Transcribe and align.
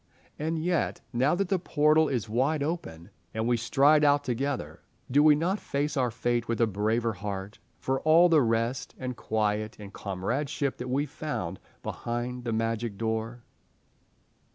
And 0.39 0.57
yet, 0.57 0.99
now 1.13 1.35
that 1.35 1.49
the 1.49 1.59
portal 1.59 2.07
is 2.09 2.27
wide 2.27 2.63
open 2.63 3.11
and 3.35 3.47
we 3.47 3.55
stride 3.55 4.03
out 4.03 4.23
together, 4.23 4.81
do 5.11 5.21
we 5.21 5.35
not 5.35 5.59
face 5.59 5.95
our 5.95 6.09
fate 6.09 6.47
with 6.47 6.59
a 6.59 6.65
braver 6.65 7.13
heart 7.13 7.59
for 7.77 7.99
all 8.01 8.27
the 8.27 8.41
rest 8.41 8.95
and 8.97 9.15
quiet 9.15 9.77
and 9.77 9.93
comradeship 9.93 10.77
that 10.77 10.89
we 10.89 11.05
found 11.05 11.59
behind 11.83 12.45
the 12.45 12.51
Magic 12.51 12.97
Door? 12.97 13.43